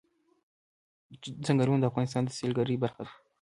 چنګلونه 1.45 1.79
د 1.81 1.85
افغانستان 1.91 2.23
د 2.25 2.29
سیلګرۍ 2.37 2.75
برخه 2.83 3.01
ده. 3.05 3.11